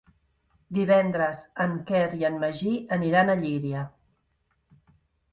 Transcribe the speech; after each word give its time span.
Divendres 0.75 1.41
en 1.65 1.75
Quer 1.91 1.99
i 2.19 2.25
en 2.29 2.39
Magí 2.43 2.71
aniran 2.97 3.29
a 3.33 3.35
Llíria. 3.43 3.83